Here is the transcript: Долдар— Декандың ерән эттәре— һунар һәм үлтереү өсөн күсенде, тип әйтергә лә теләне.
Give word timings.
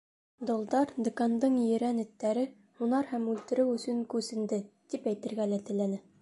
Долдар— 0.49 0.91
Декандың 1.07 1.59
ерән 1.63 1.99
эттәре— 2.03 2.45
һунар 2.79 3.11
һәм 3.13 3.29
үлтереү 3.35 3.77
өсөн 3.77 4.01
күсенде, 4.15 4.61
тип 4.95 5.07
әйтергә 5.15 5.49
лә 5.55 5.63
теләне. 5.71 6.03